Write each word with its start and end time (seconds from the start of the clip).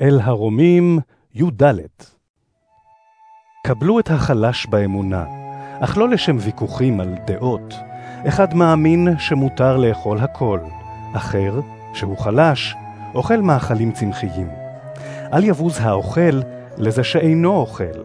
אל 0.00 0.20
הרומים 0.22 0.98
י"ד 1.34 1.62
קבלו 3.66 4.00
את 4.00 4.10
החלש 4.10 4.66
באמונה, 4.66 5.24
אך 5.80 5.98
לא 5.98 6.08
לשם 6.08 6.36
ויכוחים 6.40 7.00
על 7.00 7.14
דעות. 7.26 7.74
אחד 8.28 8.54
מאמין 8.54 9.08
שמותר 9.18 9.76
לאכול 9.76 10.18
הכל, 10.18 10.60
אחר, 11.16 11.60
שהוא 11.94 12.18
חלש, 12.18 12.74
אוכל 13.14 13.36
מאכלים 13.36 13.92
צמחיים. 13.92 14.48
אל 15.32 15.44
יבוז 15.44 15.78
האוכל 15.80 16.40
לזה 16.76 17.04
שאינו 17.04 17.56
אוכל, 17.56 18.00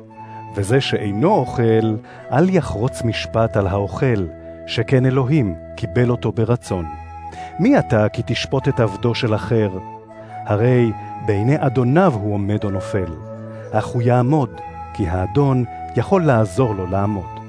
וזה 0.55 0.81
שאינו 0.81 1.31
אוכל, 1.31 1.95
אל 2.31 2.49
יחרוץ 2.49 3.01
משפט 3.01 3.57
על 3.57 3.67
האוכל, 3.67 4.27
שכן 4.67 5.05
אלוהים 5.05 5.55
קיבל 5.75 6.09
אותו 6.09 6.31
ברצון. 6.31 6.85
מי 7.59 7.79
אתה 7.79 8.09
כי 8.09 8.21
תשפוט 8.25 8.67
את 8.67 8.79
עבדו 8.79 9.15
של 9.15 9.35
אחר? 9.35 9.69
הרי 10.49 10.91
בעיני 11.25 11.55
אדוניו 11.59 12.13
הוא 12.13 12.33
עומד 12.33 12.63
או 12.63 12.69
נופל, 12.69 13.11
אך 13.71 13.85
הוא 13.85 14.01
יעמוד, 14.01 14.49
כי 14.93 15.07
האדון 15.07 15.63
יכול 15.95 16.25
לעזור 16.25 16.75
לו 16.75 16.87
לעמוד. 16.87 17.39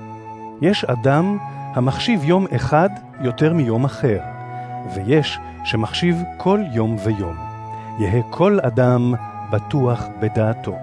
יש 0.61 0.85
אדם 0.85 1.39
המחשיב 1.75 2.25
יום 2.25 2.47
אחד 2.57 2.89
יותר 3.21 3.53
מיום 3.55 3.85
אחר, 3.85 4.19
ויש 4.95 5.39
שמחשיב 5.65 6.23
כל 6.37 6.61
יום 6.73 6.97
ויום. 7.05 7.37
יהא 7.99 8.21
כל 8.31 8.59
אדם 8.63 9.15
בטוח 9.51 10.05
בדעתו. 10.21 10.77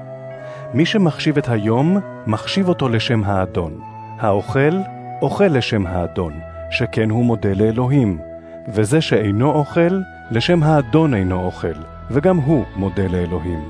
מי 0.74 0.86
שמחשיב 0.86 1.38
את 1.38 1.50
היום, 1.50 1.98
מחשיב 2.28 2.70
אותו 2.70 2.90
לשם 2.90 3.24
האדון. 3.24 3.74
האוכל, 4.20 4.80
אוכל 5.22 5.48
לשם 5.48 5.88
האדון, 5.88 6.34
שכן 6.70 7.10
הוא 7.10 7.26
מודה 7.26 7.54
לאלוהים. 7.54 8.18
וזה 8.68 9.02
שאינו 9.02 9.52
אוכל, 9.52 10.02
לשם 10.32 10.64
האדון 10.64 11.14
אינו 11.14 11.46
אוכל, 11.46 11.97
וגם 12.12 12.38
הוא 12.38 12.66
מודה 12.76 13.08
לאלוהים. 13.08 13.70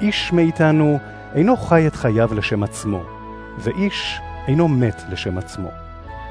איש 0.00 0.32
מאיתנו 0.32 0.98
אינו 1.34 1.56
חי 1.56 1.86
את 1.86 1.96
חייו 1.96 2.34
לשם 2.34 2.62
עצמו, 2.62 3.02
ואיש 3.58 4.20
אינו 4.48 4.68
מת 4.68 5.02
לשם 5.10 5.38
עצמו. 5.38 5.68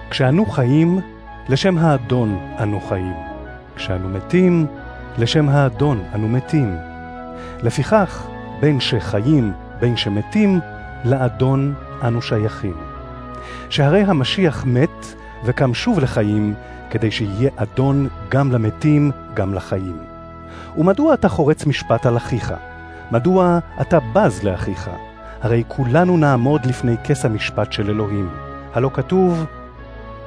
כשאנו 0.10 0.46
חיים, 0.46 1.00
לשם 1.50 1.78
האדון 1.78 2.40
אנו 2.60 2.82
חיים. 2.82 3.14
כשאנו 3.76 4.10
מתים, 4.10 4.68
לשם 5.18 5.50
האדון 5.50 6.04
אנו 6.16 6.28
מתים. 6.28 6.76
לפיכך, 7.64 8.28
בין 8.60 8.80
שחיים, 8.80 9.54
בין 9.80 9.98
שמתים, 9.98 10.60
לאדון 11.06 11.74
אנו 12.04 12.22
שייכים. 12.22 12.78
שהרי 13.70 14.02
המשיח 14.02 14.66
מת 14.66 15.06
וקם 15.46 15.74
שוב 15.74 16.00
לחיים, 16.00 16.54
כדי 16.90 17.12
שיהיה 17.12 17.50
אדון 17.56 18.08
גם 18.30 18.52
למתים, 18.52 19.12
גם 19.34 19.54
לחיים. 19.54 20.09
ומדוע 20.78 21.14
אתה 21.14 21.30
חורץ 21.30 21.66
משפט 21.66 22.06
על 22.06 22.18
אחיך? 22.18 22.54
מדוע 23.12 23.60
אתה 23.82 24.00
בז 24.14 24.44
לאחיך? 24.44 24.90
הרי 25.42 25.64
כולנו 25.68 26.18
נעמוד 26.18 26.66
לפני 26.66 26.96
כס 27.04 27.26
המשפט 27.26 27.72
של 27.72 27.90
אלוהים. 27.90 28.30
הלא 28.74 28.90
כתוב, 28.94 29.46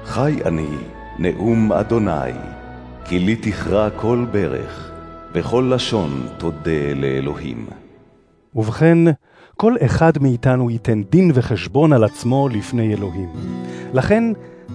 חי 0.04 0.38
אני, 0.44 0.76
נאום 1.18 1.72
אדוני, 1.72 2.32
כי 3.04 3.18
לי 3.18 3.36
תכרע 3.36 3.90
כל 3.90 4.26
ברך, 4.32 4.90
וכל 5.34 5.70
לשון 5.74 6.26
תודה 6.38 6.94
לאלוהים. 6.96 7.66
ובכן, 8.54 8.98
כל 9.56 9.76
אחד 9.84 10.12
מאיתנו 10.20 10.70
ייתן 10.70 11.02
דין 11.02 11.30
וחשבון 11.34 11.92
על 11.92 12.04
עצמו 12.04 12.48
לפני 12.48 12.94
אלוהים. 12.94 13.28
לכן, 13.94 14.24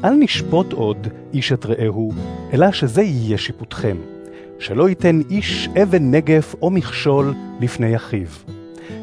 אל 0.03 0.13
נשפוט 0.13 0.73
עוד 0.73 1.07
איש 1.33 1.51
את 1.51 1.65
רעהו, 1.65 2.11
אלא 2.53 2.71
שזה 2.71 3.01
יהיה 3.01 3.37
שיפוטכם. 3.37 3.97
שלא 4.59 4.89
ייתן 4.89 5.21
איש 5.29 5.69
אבן 5.83 6.11
נגף 6.11 6.55
או 6.61 6.69
מכשול 6.69 7.33
לפני 7.59 7.95
אחיו. 7.95 8.27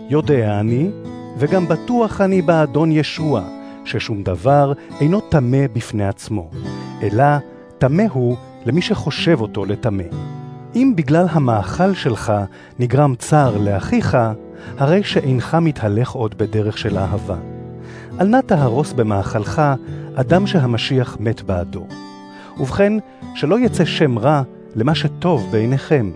יודע 0.08 0.60
אני, 0.60 0.90
וגם 1.38 1.68
בטוח 1.68 2.20
אני 2.20 2.42
באדון 2.42 2.92
ישוע, 2.92 3.42
ששום 3.84 4.22
דבר 4.22 4.72
אינו 5.00 5.20
טמא 5.20 5.66
בפני 5.72 6.08
עצמו, 6.08 6.50
אלא 7.02 7.24
טמא 7.78 8.04
הוא 8.10 8.36
למי 8.66 8.82
שחושב 8.82 9.40
אותו 9.40 9.64
לטמא. 9.64 10.04
אם 10.74 10.92
בגלל 10.96 11.26
המאכל 11.30 11.94
שלך 11.94 12.32
נגרם 12.78 13.14
צער 13.18 13.58
לאחיך, 13.58 14.18
הרי 14.78 15.02
שאינך 15.02 15.56
מתהלך 15.60 16.10
עוד 16.10 16.34
בדרך 16.38 16.78
של 16.78 16.98
אהבה. 16.98 17.36
אל 18.20 18.26
נא 18.26 18.40
תהרוס 18.46 18.92
במאכלך 18.92 19.62
אדם 20.14 20.46
שהמשיח 20.46 21.16
מת 21.20 21.42
בעדו. 21.42 21.86
ובכן, 22.60 22.92
שלא 23.34 23.60
יצא 23.60 23.84
שם 23.84 24.18
רע 24.18 24.42
למה 24.74 24.94
שטוב 24.94 25.48
בעיניכם. 25.52 26.10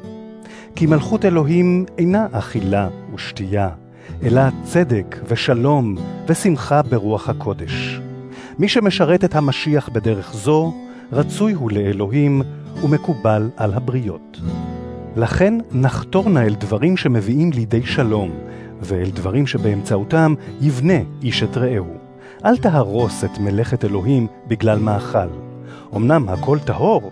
כי 0.77 0.87
מלכות 0.87 1.25
אלוהים 1.25 1.85
אינה 1.99 2.27
אכילה 2.33 2.89
ושתייה, 3.15 3.69
אלא 4.23 4.43
צדק 4.63 5.17
ושלום 5.29 5.95
ושמחה 6.27 6.83
ברוח 6.83 7.29
הקודש. 7.29 8.01
מי 8.59 8.69
שמשרת 8.69 9.25
את 9.25 9.35
המשיח 9.35 9.89
בדרך 9.89 10.33
זו, 10.35 10.75
רצוי 11.13 11.53
הוא 11.53 11.71
לאלוהים 11.71 12.43
ומקובל 12.83 13.51
על 13.57 13.75
הבריות. 13.75 14.41
לכן 15.17 15.55
נחתור 15.73 16.29
נא 16.29 16.39
אל 16.39 16.55
דברים 16.55 16.97
שמביאים 16.97 17.51
לידי 17.53 17.87
שלום, 17.87 18.31
ואל 18.81 19.11
דברים 19.11 19.47
שבאמצעותם 19.47 20.35
יבנה 20.61 20.99
איש 21.23 21.43
את 21.43 21.57
רעהו. 21.57 21.97
אל 22.45 22.57
תהרוס 22.57 23.25
את 23.25 23.39
מלאכת 23.39 23.85
אלוהים 23.85 24.27
בגלל 24.49 24.79
מאכל. 24.79 25.29
אמנם 25.97 26.29
הכל 26.29 26.59
טהור, 26.59 27.11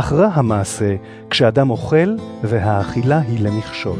אך 0.00 0.12
רע 0.12 0.28
המעשה 0.32 0.96
כשאדם 1.30 1.70
אוכל 1.70 2.16
והאכילה 2.42 3.18
היא 3.18 3.40
למכשול. 3.40 3.98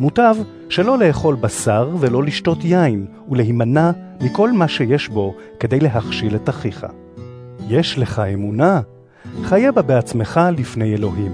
מוטב 0.00 0.36
שלא 0.68 0.98
לאכול 0.98 1.34
בשר 1.34 1.90
ולא 2.00 2.22
לשתות 2.22 2.64
יין, 2.64 3.06
ולהימנע 3.30 3.90
מכל 4.20 4.52
מה 4.52 4.68
שיש 4.68 5.08
בו 5.08 5.34
כדי 5.60 5.80
להכשיל 5.80 6.36
את 6.36 6.48
אחיך. 6.48 6.86
יש 7.68 7.98
לך 7.98 8.18
אמונה? 8.18 8.80
חיה 9.42 9.72
בה 9.72 9.82
בעצמך 9.82 10.40
לפני 10.56 10.94
אלוהים. 10.94 11.32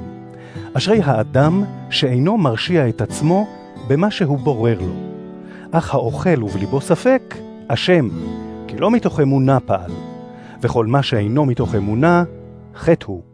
אשרי 0.75 1.01
האדם 1.05 1.65
שאינו 1.91 2.39
מרשיע 2.39 2.89
את 2.89 3.01
עצמו 3.01 3.47
במה 3.89 4.11
שהוא 4.11 4.39
בורר 4.39 4.79
לו. 4.81 4.95
אך 5.71 5.95
האוכל 5.95 6.43
ובליבו 6.43 6.81
ספק, 6.81 7.35
אשם, 7.69 8.09
כי 8.67 8.77
לא 8.77 8.91
מתוך 8.91 9.21
אמונה 9.21 9.61
פעל. 9.61 9.91
וכל 10.63 10.87
מה 10.87 11.03
שאינו 11.03 11.47
מתוך 11.47 11.75
אמונה, 11.75 12.25
חטא 12.77 13.07
הוא. 13.07 13.28